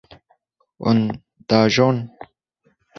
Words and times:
Hûn 0.81 0.99
diajon. 1.47 1.97